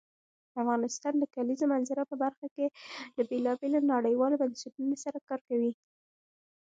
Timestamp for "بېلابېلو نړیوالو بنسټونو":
3.29-4.95